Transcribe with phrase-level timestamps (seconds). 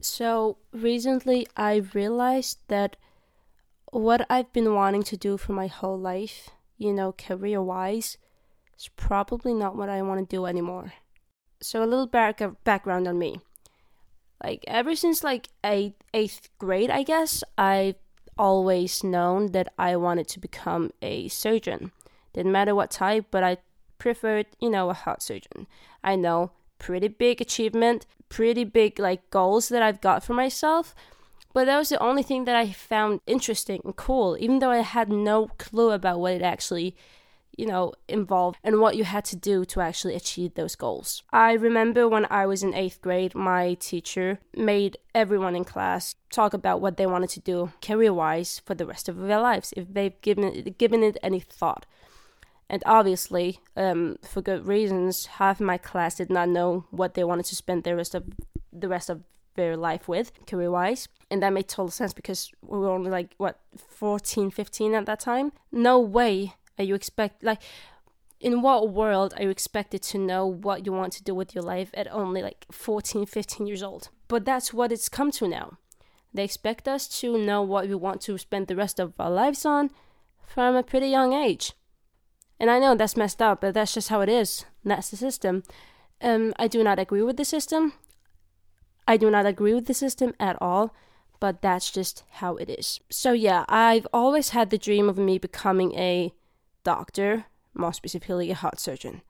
[0.00, 2.96] So recently I realized that
[3.92, 8.16] what I've been wanting to do for my whole life, you know, career wise,
[8.78, 10.94] is probably not what I want to do anymore.
[11.60, 13.40] So a little back background on me.
[14.42, 17.96] Like ever since like eighth eighth grade, I guess I've
[18.38, 21.92] always known that I wanted to become a surgeon.
[22.32, 23.58] Didn't matter what type, but I
[23.98, 25.66] preferred, you know, a heart surgeon.
[26.02, 30.96] I know pretty big achievement, pretty big like goals that I've got for myself.
[31.52, 34.78] But that was the only thing that I found interesting and cool, even though I
[34.78, 36.96] had no clue about what it actually,
[37.56, 41.24] you know, involved and what you had to do to actually achieve those goals.
[41.32, 46.54] I remember when I was in eighth grade, my teacher made everyone in class talk
[46.54, 49.92] about what they wanted to do career wise for the rest of their lives, if
[49.92, 51.84] they've given it, given it any thought.
[52.70, 57.46] And obviously, um, for good reasons, half my class did not know what they wanted
[57.46, 58.24] to spend the rest of
[58.72, 59.24] the rest of
[59.56, 61.08] their life with, career wise.
[61.32, 65.18] And that made total sense because we were only like, what, 14, 15 at that
[65.18, 65.50] time?
[65.72, 67.60] No way are you expect, like,
[68.38, 71.64] in what world are you expected to know what you want to do with your
[71.64, 74.10] life at only like 14, 15 years old?
[74.28, 75.78] But that's what it's come to now.
[76.32, 79.66] They expect us to know what we want to spend the rest of our lives
[79.66, 79.90] on
[80.46, 81.72] from a pretty young age.
[82.60, 84.66] And I know that's messed up, but that's just how it is.
[84.84, 85.62] That's the system.
[86.20, 87.94] Um, I do not agree with the system.
[89.08, 90.94] I do not agree with the system at all,
[91.40, 93.00] but that's just how it is.
[93.08, 96.34] So, yeah, I've always had the dream of me becoming a
[96.84, 99.22] doctor, more specifically, a heart surgeon.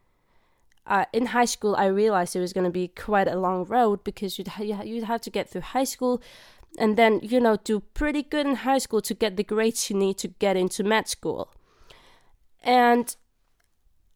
[0.85, 4.03] Uh, in high school, I realized it was going to be quite a long road
[4.03, 6.21] because you'd, ha- you'd have to get through high school
[6.79, 9.97] and then, you know, do pretty good in high school to get the grades you
[9.97, 11.53] need to get into med school.
[12.63, 13.15] And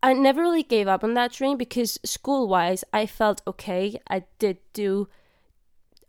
[0.03, 3.98] I never really gave up on that dream because school wise, I felt okay.
[4.09, 5.09] I did do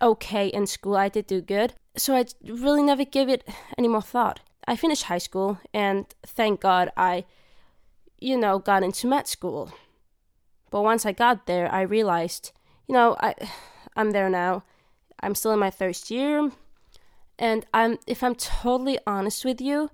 [0.02, 1.74] okay in school, I did do good.
[1.96, 4.42] So I really never gave it any more thought.
[4.68, 7.24] I finished high school and thank God I,
[8.20, 9.72] you know, got into med school.
[10.72, 12.52] But once I got there, I realized,
[12.88, 13.36] you know, I,
[13.96, 14.64] I'm there now.
[15.22, 16.52] I'm still in my first year.
[17.40, 19.90] And I'm, if I'm totally honest with you,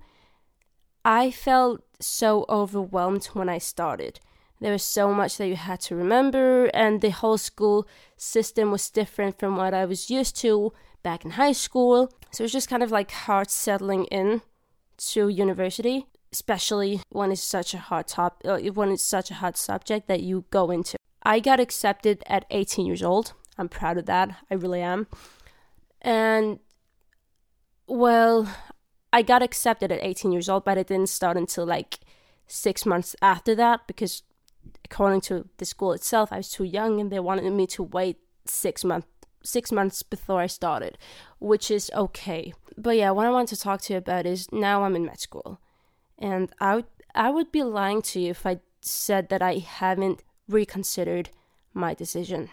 [1.04, 4.20] I felt so overwhelmed when I started.
[4.60, 7.86] There was so much that you had to remember, and the whole school
[8.16, 12.12] system was different from what I was used to back in high school.
[12.30, 14.42] So it was just kind of like hard settling in
[14.98, 19.56] to university, especially when it's such a hard top, uh, when it's such a hard
[19.56, 20.96] subject that you go into.
[21.24, 23.32] I got accepted at 18 years old.
[23.58, 24.30] I'm proud of that.
[24.50, 25.06] I really am.
[26.00, 26.58] And
[27.86, 28.48] well,
[29.12, 31.98] I got accepted at 18 years old, but it didn't start until like
[32.46, 34.22] six months after that because,
[34.84, 38.18] according to the school itself, I was too young and they wanted me to wait
[38.46, 39.08] six months
[39.44, 40.98] six months before I started,
[41.38, 42.52] which is okay.
[42.76, 45.20] But yeah, what I want to talk to you about is now I'm in med
[45.20, 45.60] school,
[46.18, 50.22] and I would I would be lying to you if I said that I haven't
[50.48, 51.30] reconsidered
[51.74, 52.50] my decision.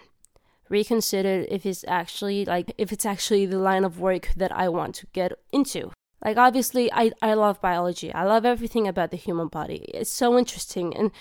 [0.68, 4.96] Reconsidered if it's actually like if it's actually the line of work that I want
[4.96, 5.92] to get into.
[6.24, 8.14] Like obviously I, I love biology.
[8.14, 9.86] I love everything about the human body.
[9.94, 11.12] It's so interesting and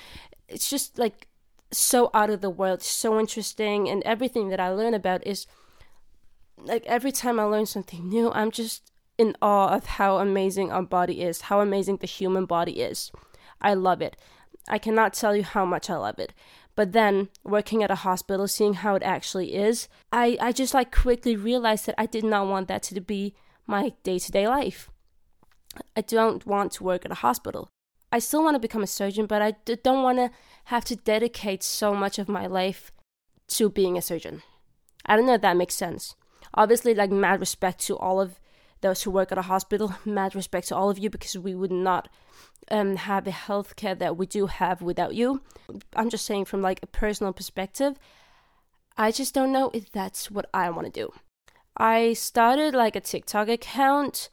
[0.49, 1.29] it's just like
[1.71, 5.47] so out of the world, so interesting and everything that I learn about is
[6.57, 10.83] like every time I learn something new, I'm just in awe of how amazing our
[10.83, 13.11] body is, how amazing the human body is.
[13.61, 14.17] I love it.
[14.69, 16.33] I cannot tell you how much I love it.
[16.75, 20.95] But then working at a hospital, seeing how it actually is, I, I just like
[20.95, 23.35] quickly realized that I did not want that to be
[23.69, 24.91] my day to day life.
[25.97, 27.69] I don't want to work at a hospital.
[28.11, 30.31] I still want to become a surgeon, but I d- don't want to
[30.65, 32.91] have to dedicate so much of my life
[33.49, 34.43] to being a surgeon.
[35.05, 36.17] I don't know if that makes sense.
[36.55, 38.41] Obviously, like, mad respect to all of
[38.81, 41.71] those who work at a hospital, mad respect to all of you because we would
[41.71, 42.09] not
[42.71, 45.43] um, have the healthcare that we do have without you.
[45.95, 47.99] I'm just saying, from like a personal perspective,
[48.97, 51.13] I just don't know if that's what I want to do.
[51.79, 54.31] I started like a TikTok account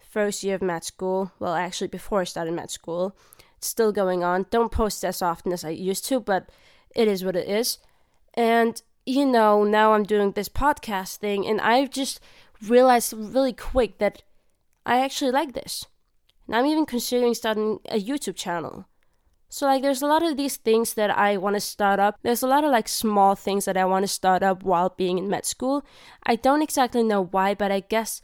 [0.00, 1.30] first year of med school.
[1.38, 3.16] Well, actually, before I started med school,
[3.56, 4.46] it's still going on.
[4.50, 6.50] Don't post as often as I used to, but
[6.96, 7.78] it is what it is.
[8.34, 12.20] And you know, now I'm doing this podcast thing, and I've just
[12.60, 14.22] realized really quick that
[14.84, 15.86] I actually like this.
[16.48, 18.86] And I'm even considering starting a YouTube channel.
[19.48, 22.18] So like there's a lot of these things that I want to start up.
[22.22, 25.18] There's a lot of like small things that I want to start up while being
[25.18, 25.84] in med school.
[26.24, 28.20] I don't exactly know why, but I guess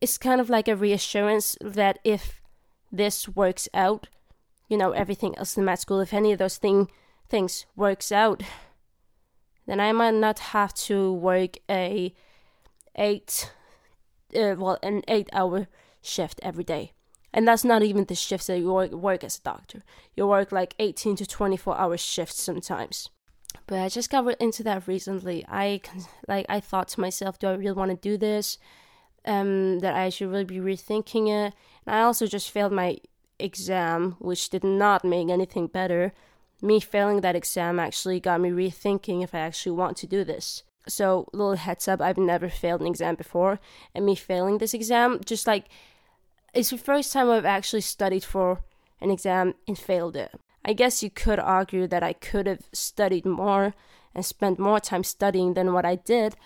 [0.00, 2.40] it's kind of like a reassurance that if
[2.90, 4.08] this works out,
[4.68, 6.88] you know, everything else in med school, if any of those thing
[7.28, 8.42] things works out,
[9.66, 12.12] then I might not have to work a
[12.96, 13.52] eight,
[14.34, 15.68] uh, well, an eight hour
[16.02, 16.92] shift every day.
[17.32, 19.82] And that's not even the shifts that you work, work as a doctor.
[20.16, 23.08] You work like 18 to 24 hour shifts sometimes.
[23.66, 25.44] But I just got into that recently.
[25.48, 25.80] I
[26.28, 28.58] like I thought to myself, do I really want to do this?
[29.24, 31.54] Um, that I should really be rethinking it.
[31.86, 32.98] And I also just failed my
[33.38, 36.12] exam, which did not make anything better.
[36.62, 40.62] Me failing that exam actually got me rethinking if I actually want to do this.
[40.88, 43.60] So, little heads up, I've never failed an exam before,
[43.94, 45.66] and me failing this exam just like
[46.52, 48.62] it's the first time I've actually studied for
[49.00, 50.32] an exam and failed it.
[50.64, 53.74] I guess you could argue that I could have studied more
[54.14, 56.36] and spent more time studying than what I did,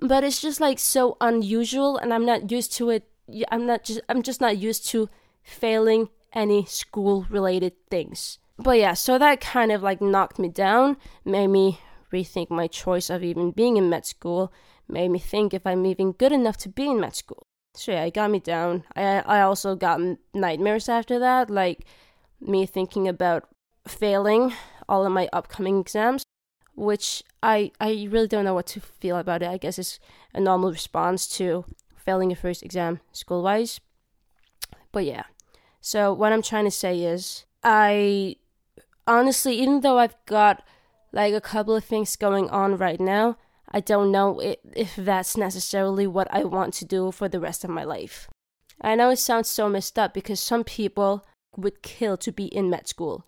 [0.00, 3.08] but it's just like so unusual and I'm not used to it.
[3.50, 5.08] I'm not just I'm just not used to
[5.42, 8.38] failing any school related things.
[8.58, 11.80] But yeah, so that kind of like knocked me down, made me
[12.12, 14.52] rethink my choice of even being in med school,
[14.88, 17.46] made me think if I'm even good enough to be in med school.
[17.74, 18.84] So yeah, it got me down.
[18.94, 20.00] I I also got
[20.34, 21.86] nightmares after that, like
[22.40, 23.48] me thinking about
[23.86, 24.52] failing
[24.88, 26.24] all of my upcoming exams,
[26.74, 29.48] which I I really don't know what to feel about it.
[29.48, 29.98] I guess it's
[30.34, 31.64] a normal response to
[31.96, 33.80] failing your first exam school wise.
[34.92, 35.24] But yeah.
[35.80, 38.36] So what I'm trying to say is I
[39.06, 40.62] honestly even though I've got
[41.12, 43.36] like a couple of things going on right now,
[43.72, 47.70] I don't know if that's necessarily what I want to do for the rest of
[47.70, 48.28] my life.
[48.80, 51.24] I know it sounds so messed up because some people
[51.56, 53.24] would kill to be in med school.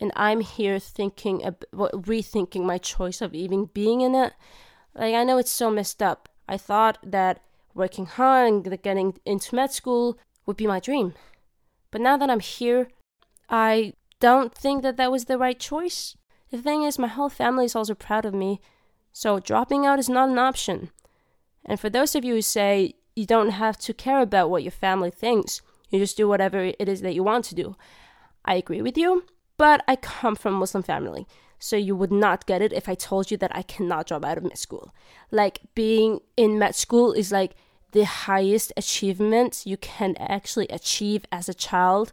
[0.00, 1.40] And I'm here thinking,
[1.74, 4.32] rethinking my choice of even being in it.
[4.94, 6.28] Like, I know it's so messed up.
[6.48, 7.42] I thought that
[7.74, 11.14] working hard and getting into med school would be my dream.
[11.90, 12.88] But now that I'm here,
[13.50, 16.16] I don't think that that was the right choice.
[16.50, 18.60] The thing is, my whole family is also proud of me
[19.12, 20.90] so dropping out is not an option.
[21.64, 24.70] And for those of you who say you don't have to care about what your
[24.70, 25.60] family thinks,
[25.90, 27.76] you just do whatever it is that you want to do,
[28.44, 29.24] I agree with you,
[29.56, 31.26] but I come from a Muslim family.
[31.58, 34.38] So you would not get it if I told you that I cannot drop out
[34.38, 34.94] of med school.
[35.30, 37.54] Like being in med school is like
[37.92, 42.12] the highest achievement you can actually achieve as a child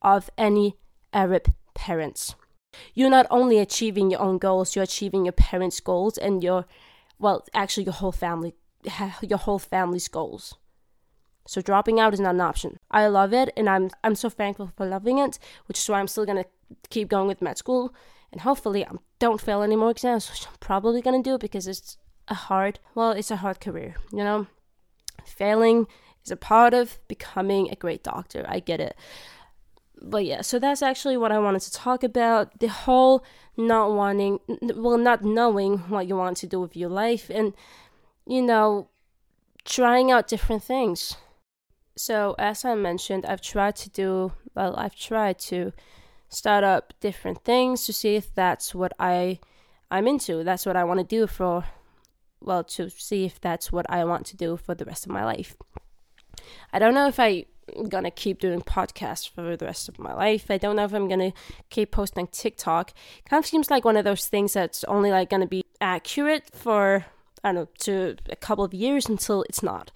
[0.00, 0.76] of any
[1.12, 2.34] Arab parents
[2.94, 6.66] you're not only achieving your own goals, you're achieving your parents' goals and your,
[7.18, 8.54] well, actually your whole family,
[9.22, 10.54] your whole family's goals.
[11.46, 12.78] So dropping out is not an option.
[12.90, 16.08] I love it, and I'm I'm so thankful for loving it, which is why I'm
[16.08, 16.44] still gonna
[16.90, 17.94] keep going with med school,
[18.32, 21.98] and hopefully I don't fail any more exams, which I'm probably gonna do because it's
[22.28, 24.48] a hard, well, it's a hard career, you know.
[25.24, 25.86] Failing
[26.24, 28.44] is a part of becoming a great doctor.
[28.48, 28.96] I get it
[30.00, 32.58] but yeah, so that's actually what I wanted to talk about.
[32.60, 33.24] The whole
[33.56, 34.40] not wanting,
[34.74, 37.54] well, not knowing what you want to do with your life and,
[38.26, 38.88] you know,
[39.64, 41.16] trying out different things.
[41.96, 45.72] So, as I mentioned, I've tried to do, well, I've tried to
[46.28, 49.38] start up different things to see if that's what I
[49.90, 50.44] I'm into.
[50.44, 51.64] That's what I want to do for
[52.40, 55.24] well, to see if that's what I want to do for the rest of my
[55.24, 55.56] life.
[56.72, 57.46] I don't know if I
[57.88, 60.50] gonna keep doing podcasts for the rest of my life.
[60.50, 61.32] I don't know if I'm gonna
[61.70, 62.92] keep posting TikTok.
[63.28, 67.06] Kind of seems like one of those things that's only like gonna be accurate for
[67.44, 69.90] I don't know to a couple of years until it's not.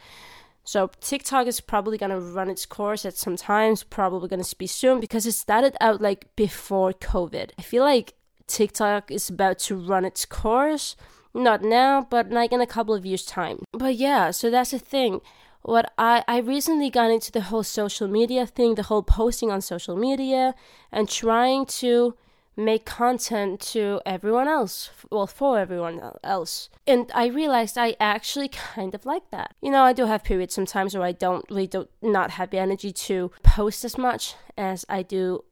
[0.64, 5.00] So TikTok is probably gonna run its course at some times, probably gonna be soon
[5.00, 7.50] because it started out like before COVID.
[7.58, 8.14] I feel like
[8.46, 10.96] TikTok is about to run its course.
[11.32, 13.60] Not now, but like in a couple of years' time.
[13.72, 15.20] But yeah, so that's the thing
[15.62, 19.60] what I, I recently got into the whole social media thing, the whole posting on
[19.60, 20.54] social media,
[20.90, 22.14] and trying to
[22.56, 26.68] make content to everyone else, well, for everyone else.
[26.86, 29.54] And I realized I actually kind of like that.
[29.60, 32.58] You know, I do have periods sometimes where I don't really don't not have the
[32.58, 35.44] energy to post as much as I do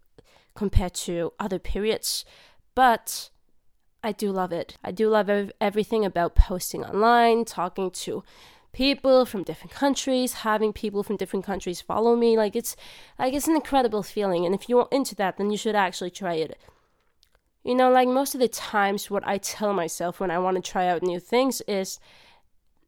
[0.55, 2.25] compared to other periods,
[2.75, 3.31] but
[4.03, 4.77] I do love it.
[4.83, 8.23] I do love ev- everything about posting online, talking to
[8.78, 12.37] people from different countries, having people from different countries follow me.
[12.37, 12.76] Like it's
[13.18, 14.47] like it's an incredible feeling.
[14.47, 16.56] And if you're into that, then you should actually try it.
[17.64, 20.70] You know, like most of the times what I tell myself when I want to
[20.73, 21.99] try out new things is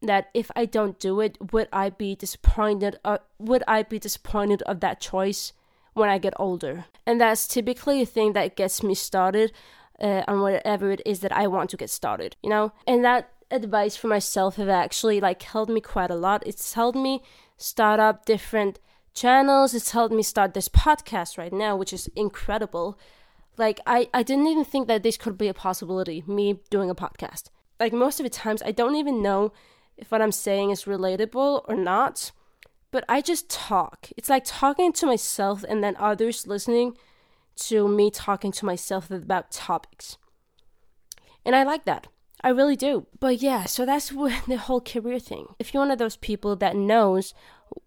[0.01, 4.61] that if I don't do it, would I be disappointed uh, would I be disappointed
[4.61, 5.51] of that choice
[5.93, 6.85] when I get older?
[7.05, 9.51] And that's typically a thing that gets me started
[9.99, 12.71] uh, on whatever it is that I want to get started, you know?
[12.87, 16.43] And that advice for myself have actually like helped me quite a lot.
[16.45, 17.21] It's helped me
[17.57, 18.79] start up different
[19.13, 19.73] channels.
[19.73, 22.97] It's helped me start this podcast right now, which is incredible.
[23.57, 26.95] Like I, I didn't even think that this could be a possibility, me doing a
[26.95, 27.49] podcast.
[27.79, 29.51] Like most of the times I don't even know
[29.97, 32.31] if what I'm saying is relatable or not.
[32.91, 34.09] But I just talk.
[34.17, 36.97] It's like talking to myself and then others listening
[37.55, 40.17] to me talking to myself about topics.
[41.45, 42.07] And I like that.
[42.43, 43.05] I really do.
[43.19, 44.09] But yeah, so that's
[44.47, 45.55] the whole career thing.
[45.59, 47.33] If you're one of those people that knows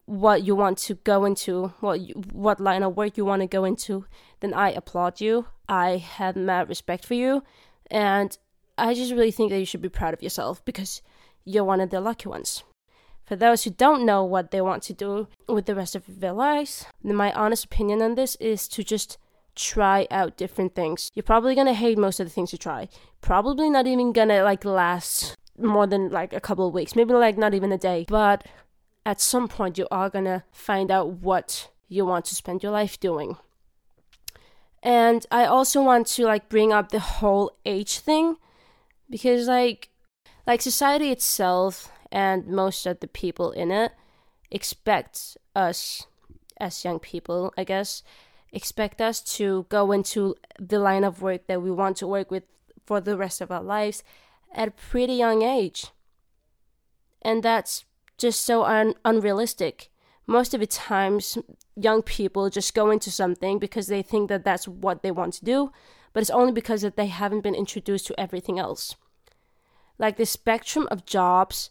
[0.07, 3.47] what you want to go into, what you, what line of work you want to
[3.47, 4.07] go into,
[4.41, 5.47] then I applaud you.
[5.69, 7.43] I have mad respect for you,
[7.91, 8.37] and
[8.77, 11.01] I just really think that you should be proud of yourself because
[11.45, 12.63] you're one of the lucky ones.
[13.25, 16.35] For those who don't know what they want to do with the rest of their
[16.35, 19.17] lives, my honest opinion on this is to just
[19.55, 21.11] try out different things.
[21.15, 22.89] You're probably gonna hate most of the things you try.
[23.21, 27.39] Probably not even gonna like last more than like a couple of weeks, maybe like
[27.39, 28.05] not even a day.
[28.09, 28.47] But
[29.07, 32.99] at some point, you are gonna find out what you want to spend your life
[32.99, 33.37] doing.
[34.83, 38.37] And I also want to like bring up the whole age thing
[39.09, 39.89] because like
[40.47, 43.93] like society itself and most of the people in it
[44.51, 46.07] expect us
[46.61, 48.03] as young people, I guess,
[48.55, 52.45] expect us to go into the line of work that we want to work with
[52.87, 54.03] for the rest of our lives
[54.55, 55.87] at a pretty young age.
[57.21, 57.85] And that's
[58.17, 59.91] just so un- unrealistic.
[60.27, 61.37] Most of the times,
[61.75, 65.45] young people just go into something because they think that that's what they want to
[65.45, 65.73] do,
[66.13, 68.95] but it's only because that they haven't been introduced to everything else.
[69.99, 71.71] Like the spectrum of jobs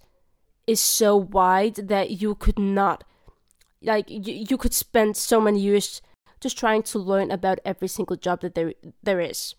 [0.67, 3.03] is so wide that you could not,
[3.81, 6.01] like you, you could spend so many years
[6.43, 9.55] just trying to learn about every single job that there there is.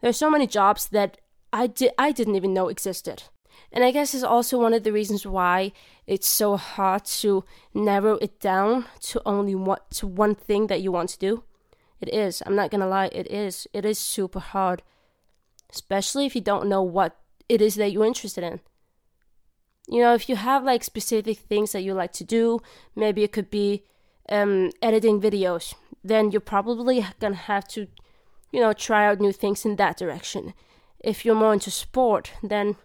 [0.00, 1.18] There's so many jobs that
[1.52, 3.24] I did I didn't even know existed.
[3.72, 5.72] And I guess it's also one of the reasons why
[6.06, 10.92] it's so hard to narrow it down to only what to one thing that you
[10.92, 11.44] want to do.
[12.00, 12.42] It is.
[12.44, 13.66] I'm not gonna lie, it is.
[13.72, 14.82] It is super hard.
[15.70, 17.16] Especially if you don't know what
[17.48, 18.60] it is that you're interested in.
[19.88, 22.60] You know, if you have like specific things that you like to do,
[22.94, 23.84] maybe it could be
[24.28, 25.74] um, editing videos,
[26.04, 27.86] then you're probably gonna have to,
[28.52, 30.54] you know, try out new things in that direction.
[31.00, 32.76] If you're more into sport, then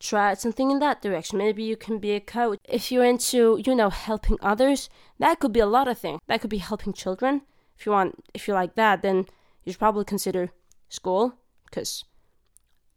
[0.00, 1.38] try out something in that direction.
[1.38, 2.58] Maybe you can be a coach.
[2.64, 4.88] If you're into, you know, helping others,
[5.18, 6.20] that could be a lot of things.
[6.26, 7.42] That could be helping children.
[7.78, 9.26] If you want, if you like that, then
[9.64, 10.50] you should probably consider
[10.88, 11.34] school
[11.66, 12.04] because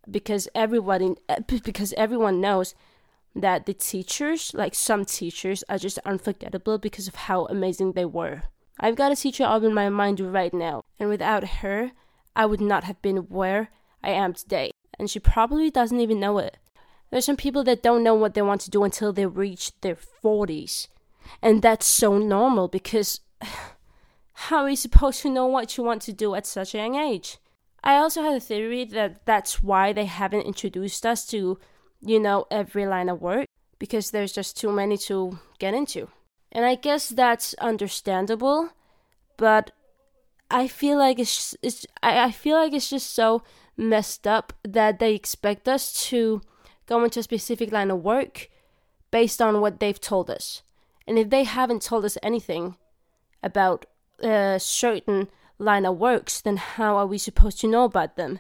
[0.10, 1.16] because everybody
[1.48, 2.74] because everyone knows
[3.36, 8.44] that the teachers, like some teachers, are just unforgettable because of how amazing they were.
[8.80, 11.92] I've got a teacher up in my mind right now, and without her,
[12.36, 13.70] I would not have been where
[14.04, 14.72] I am today.
[14.98, 16.58] And she probably doesn't even know it.
[17.10, 19.96] There's some people that don't know what they want to do until they reach their
[19.96, 20.88] 40s.
[21.42, 23.22] And that's so normal because
[24.34, 26.96] how are you supposed to know what you want to do at such a young
[26.96, 27.38] age?
[27.84, 31.58] I also have a theory that that's why they haven't introduced us to
[32.02, 36.10] you know, every line of work because there's just too many to get into.
[36.52, 38.70] And I guess that's understandable,
[39.38, 39.72] but
[40.50, 43.44] I feel like it's, it's I, I feel like it's just so
[43.78, 46.42] messed up that they expect us to
[46.86, 48.50] go into a specific line of work
[49.12, 50.64] based on what they've told us.
[51.08, 52.76] And if they haven't told us anything
[53.42, 53.86] about
[54.22, 58.40] a certain line of works, then how are we supposed to know about them?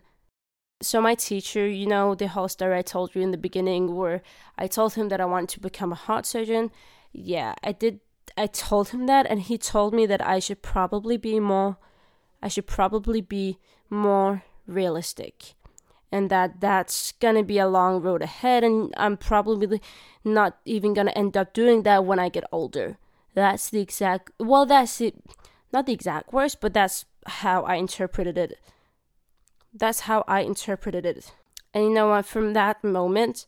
[0.81, 4.21] So my teacher, you know, the whole story I told you in the beginning where
[4.57, 6.71] I told him that I wanted to become a heart surgeon.
[7.11, 7.99] Yeah, I did
[8.37, 11.77] I told him that and he told me that I should probably be more
[12.41, 13.57] I should probably be
[13.89, 15.55] more realistic
[16.11, 19.81] and that that's gonna be a long road ahead and i'm probably
[20.23, 22.97] not even gonna end up doing that when i get older
[23.33, 25.15] that's the exact well that's it
[25.71, 28.59] not the exact words but that's how i interpreted it
[29.73, 31.33] that's how I interpreted it.
[31.73, 32.25] And you know what?
[32.25, 33.45] From that moment,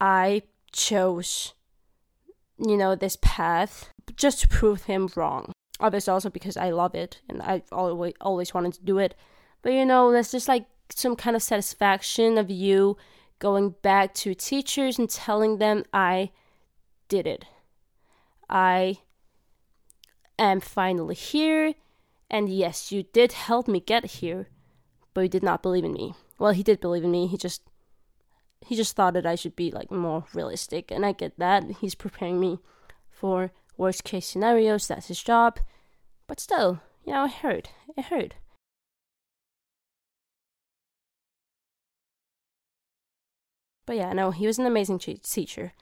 [0.00, 1.54] I chose,
[2.58, 5.52] you know, this path just to prove him wrong.
[5.78, 9.14] Obviously, also because I love it and I always always wanted to do it.
[9.62, 12.96] But you know, there's just like some kind of satisfaction of you
[13.38, 16.30] going back to teachers and telling them I
[17.08, 17.44] did it.
[18.48, 18.98] I
[20.38, 21.74] am finally here,
[22.30, 24.48] and yes, you did help me get here
[25.16, 26.12] but he did not believe in me.
[26.38, 27.26] Well, he did believe in me.
[27.26, 27.62] He just
[28.60, 31.64] he just thought that I should be like more realistic, and I get that.
[31.80, 32.58] He's preparing me
[33.08, 34.86] for worst case scenarios.
[34.86, 35.58] That's his job.
[36.26, 37.70] But still, you know, it hurt.
[37.96, 38.34] It hurt.
[43.86, 45.72] But yeah, no, he was an amazing teacher.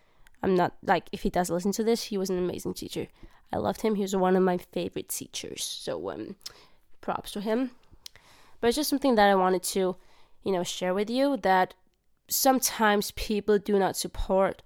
[0.45, 3.09] I'm not like if he does listen to this, he was an amazing teacher.
[3.53, 3.97] I loved him.
[3.97, 5.65] He was one of my favorite teachers.
[5.65, 6.37] So um,
[7.01, 7.73] props to him.
[8.61, 9.97] But it's just something that I wanted to,
[10.43, 11.75] you know, share with you that
[12.29, 14.63] sometimes people do not support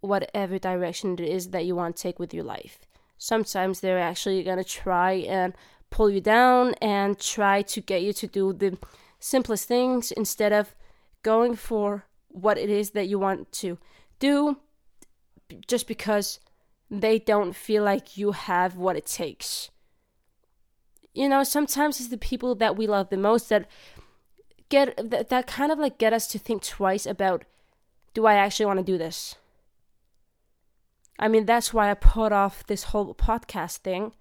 [0.00, 2.80] whatever direction it is that you want to take with your life.
[3.16, 5.54] Sometimes they're actually going to try and
[5.90, 8.76] pull you down and try to get you to do the
[9.18, 10.74] simplest things instead of
[11.22, 13.78] going for what it is that you want to
[14.18, 14.58] do
[15.66, 16.40] just because
[16.90, 19.70] they don't feel like you have what it takes.
[21.14, 23.68] You know, sometimes it's the people that we love the most that
[24.68, 27.44] get that, that kind of like get us to think twice about
[28.14, 29.36] do I actually want to do this?
[31.18, 34.12] I mean, that's why I put off this whole podcast thing.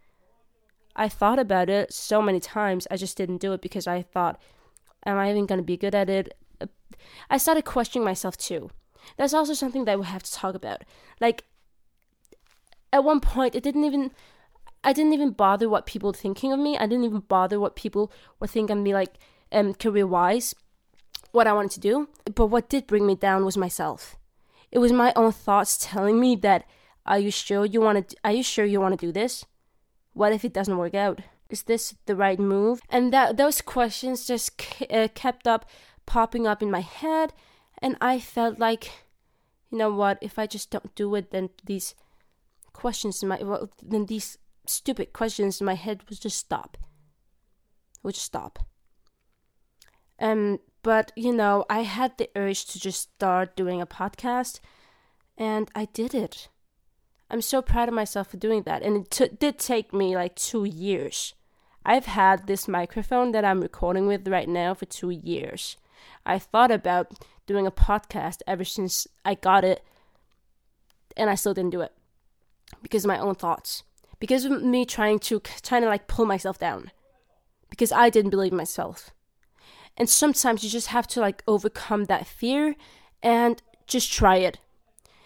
[0.95, 4.39] I thought about it so many times, I just didn't do it because I thought,
[5.05, 6.37] am I even going to be good at it?
[7.29, 8.69] I started questioning myself too.
[9.17, 10.83] That's also something that we have to talk about.
[11.19, 11.45] Like,
[12.91, 14.11] at one point, it didn't even,
[14.83, 16.77] I didn't even bother what people were thinking of me.
[16.77, 19.15] I didn't even bother what people were thinking of me, like,
[19.51, 20.53] um, career wise,
[21.31, 22.09] what I wanted to do.
[22.33, 24.17] But what did bring me down was myself.
[24.71, 26.65] It was my own thoughts telling me that
[27.05, 28.17] are you sure you want to?
[28.23, 29.45] Are you sure you want to do this?
[30.13, 31.21] What if it doesn't work out?
[31.49, 32.81] Is this the right move?
[32.89, 35.65] And that those questions just uh, kept up
[36.05, 37.33] popping up in my head,
[37.81, 38.91] and I felt like,
[39.69, 40.17] you know what?
[40.21, 41.93] If I just don't do it, then these
[42.71, 46.77] questions my well, then these stupid questions in my head would just stop.
[48.01, 48.59] Would stop.
[50.19, 54.59] Um, but you know, I had the urge to just start doing a podcast,
[55.37, 56.49] and I did it.
[57.29, 58.83] I'm so proud of myself for doing that.
[58.83, 61.33] And it t- did take me like two years.
[61.85, 65.75] I've had this microphone that I'm recording with right now for two years.
[66.25, 67.11] I thought about
[67.45, 69.83] doing a podcast ever since I got it,
[71.17, 71.91] and I still didn't do it
[72.81, 73.83] because of my own thoughts,
[74.23, 76.91] because of me trying to trying to like pull myself down,
[77.69, 79.11] because I didn't believe myself.
[79.97, 82.77] And sometimes you just have to like overcome that fear
[83.21, 84.59] and just try it.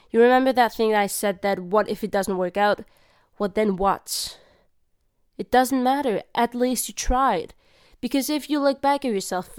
[0.09, 2.85] You remember that thing that I said that what if it doesn't work out?
[3.37, 4.39] Well, then what?
[5.37, 6.23] It doesn't matter.
[6.33, 7.53] At least you tried.
[8.01, 9.51] Because if you look back at yourself,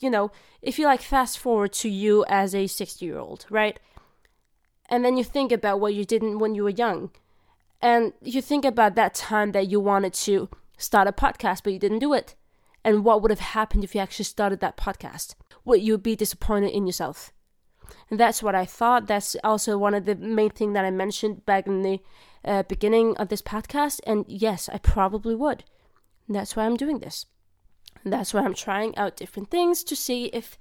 [0.00, 3.78] you know, if you like fast forward to you as a 60 year old, right?
[4.88, 7.12] And then you think about what you didn't when you were young.
[7.82, 11.78] And you think about that time that you wanted to start a podcast, but you
[11.78, 12.34] didn't do it.
[12.84, 15.34] And what would have happened if you actually started that podcast?
[15.64, 17.32] Would you be disappointed in yourself?
[18.08, 19.06] And that's what I thought.
[19.06, 22.00] That's also one of the main thing that I mentioned back in the
[22.44, 24.00] uh, beginning of this podcast.
[24.06, 25.64] And yes, I probably would.
[26.26, 27.26] And that's why I'm doing this.
[28.04, 30.58] And that's why I'm trying out different things to see if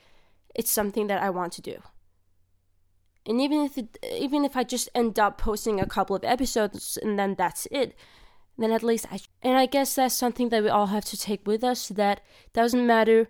[0.56, 1.82] it's something that I want to do.
[3.30, 6.98] And even if it, even if I just end up posting a couple of episodes
[7.02, 7.96] and then that's it,
[8.58, 11.48] then at least I and I guess that's something that we all have to take
[11.48, 12.20] with us that
[12.52, 13.30] doesn't matter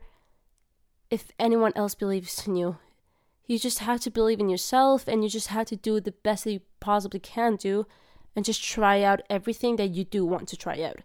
[1.11, 2.77] if anyone else believes in you
[3.49, 6.43] you just have to believe in yourself and you just have to do the best
[6.43, 7.87] that you possibly can do
[8.35, 10.99] and just try out everything that you do want to try out.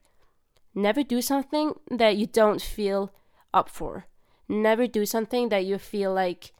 [0.74, 3.14] Never do something that you don't feel
[3.54, 4.04] up for.
[4.46, 6.52] Never do something that you feel like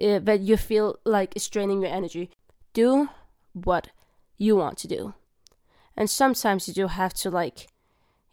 [0.00, 2.30] uh, that you feel like is draining your energy.
[2.72, 3.08] Do
[3.52, 3.90] what
[4.36, 5.14] you want to do.
[5.96, 7.68] And sometimes you do have to like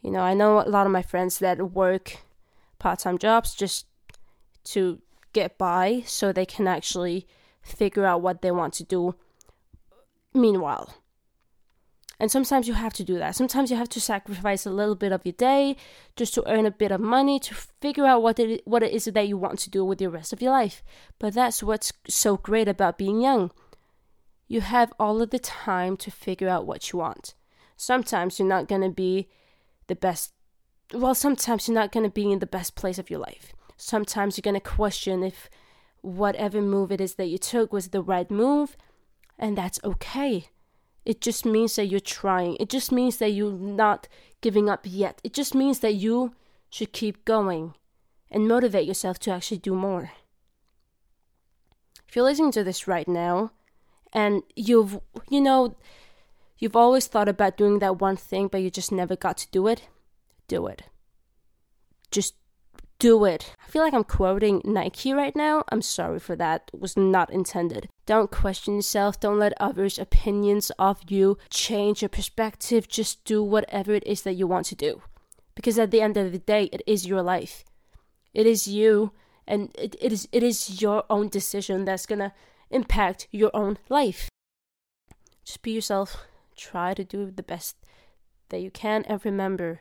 [0.02, 2.18] you know, I know a lot of my friends that work
[2.80, 3.86] part-time jobs just
[4.64, 5.00] to
[5.32, 7.26] get by so they can actually
[7.62, 9.14] figure out what they want to do
[10.34, 10.94] meanwhile.
[12.20, 13.34] And sometimes you have to do that.
[13.34, 15.76] Sometimes you have to sacrifice a little bit of your day
[16.14, 19.06] just to earn a bit of money to figure out what it, what it is
[19.06, 20.82] that you want to do with the rest of your life.
[21.18, 23.50] But that's what's so great about being young.
[24.46, 27.34] You have all of the time to figure out what you want.
[27.76, 29.28] Sometimes you're not going to be
[29.88, 30.32] the best.
[30.94, 34.36] Well, sometimes you're not going to be in the best place of your life sometimes
[34.36, 35.50] you're going to question if
[36.02, 38.76] whatever move it is that you took was the right move,
[39.38, 40.48] and that's okay.
[41.04, 42.56] It just means that you're trying.
[42.60, 44.08] It just means that you're not
[44.40, 45.20] giving up yet.
[45.24, 46.34] It just means that you
[46.70, 47.74] should keep going
[48.30, 50.12] and motivate yourself to actually do more.
[52.08, 53.52] If you're listening to this right now
[54.12, 55.76] and you've, you know,
[56.58, 59.66] you've always thought about doing that one thing, but you just never got to do
[59.66, 59.88] it,
[60.46, 60.82] do it.
[62.10, 62.34] Just
[62.98, 63.56] do it.
[63.72, 65.64] Feel like I'm quoting Nike right now.
[65.70, 66.70] I'm sorry for that.
[66.74, 67.88] It was not intended.
[68.04, 69.18] Don't question yourself.
[69.18, 72.86] Don't let others' opinions of you change your perspective.
[72.86, 75.00] Just do whatever it is that you want to do.
[75.54, 77.64] Because at the end of the day, it is your life.
[78.34, 79.12] It is you
[79.46, 82.34] and it, it is it is your own decision that's gonna
[82.70, 84.28] impact your own life.
[85.46, 86.26] Just be yourself.
[86.54, 87.76] Try to do the best
[88.50, 89.80] that you can and remember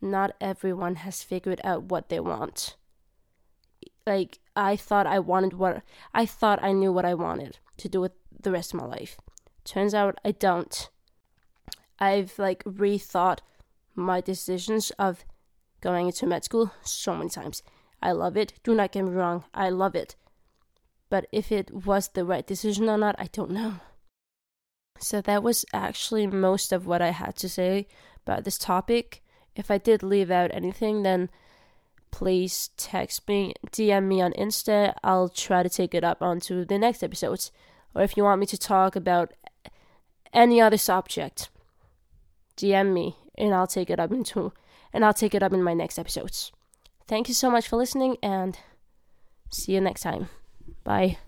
[0.00, 2.76] not everyone has figured out what they want.
[4.06, 8.00] Like I thought I wanted what I thought I knew what I wanted to do
[8.00, 9.16] with the rest of my life.
[9.64, 10.90] Turns out I don't.
[11.98, 13.38] I've like rethought
[13.94, 15.24] my decisions of
[15.80, 17.62] going into med school so many times.
[18.02, 18.54] I love it.
[18.64, 20.16] Do not get me wrong, I love it.
[21.08, 23.74] But if it was the right decision or not, I don't know.
[24.98, 27.86] So that was actually most of what I had to say
[28.26, 29.22] about this topic.
[29.54, 31.28] If I did leave out anything, then
[32.12, 34.94] please text me, DM me on Insta.
[35.02, 37.50] I'll try to take it up onto the next episodes.
[37.94, 39.32] Or if you want me to talk about
[40.32, 41.50] any other subject,
[42.56, 44.52] DM me and I'll take it up into
[44.92, 46.52] and I'll take it up in my next episodes.
[47.08, 48.58] Thank you so much for listening and
[49.50, 50.28] see you next time.
[50.84, 51.18] Bye.